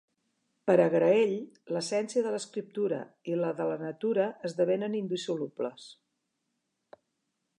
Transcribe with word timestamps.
Per 0.69 0.75
a 0.83 0.85
Graell, 0.93 1.33
l’essència 1.75 2.23
de 2.27 2.31
l’escriptura 2.35 3.03
i 3.33 3.37
la 3.43 3.51
de 3.61 3.69
la 3.73 3.77
natura 3.83 4.27
esdevenen 4.51 4.95
indissolubles. 5.03 5.89